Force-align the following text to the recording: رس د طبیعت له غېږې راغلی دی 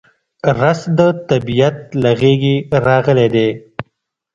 رس 0.59 0.81
د 0.97 0.99
طبیعت 1.29 1.77
له 2.01 2.09
غېږې 2.19 2.55
راغلی 2.85 3.27
دی 3.35 3.49